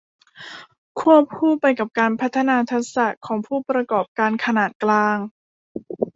[0.99, 5.17] ควบคู่ไปกับการพัฒนาทักษะของผู้ประกอบการขนาดกลาง